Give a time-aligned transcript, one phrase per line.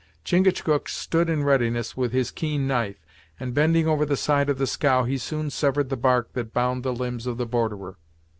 [0.25, 3.05] Chingachgook stood in readiness with his keen knife,
[3.39, 6.81] and bending over the side of the scow he soon severed the bark that bound
[6.81, 7.97] the limbs of the borderer.